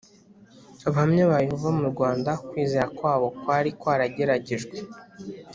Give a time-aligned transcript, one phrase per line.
[0.87, 4.75] abahamya ba Yehova mu Rwanda Ukwizera kwabo kwari kwageragejwe